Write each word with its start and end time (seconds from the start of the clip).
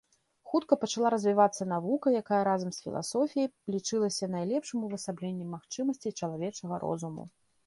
Хутка 0.51 0.75
пачала 0.83 1.09
развівацца 1.13 1.67
навука, 1.73 2.13
якая 2.21 2.39
разам 2.49 2.71
з 2.77 2.81
філасофіяй 2.85 3.47
лічылася 3.77 4.31
найлепшым 4.37 4.79
увасабленнем 4.89 5.49
магчымасцей 5.59 6.11
чалавечага 6.19 6.75
розуму. 6.87 7.23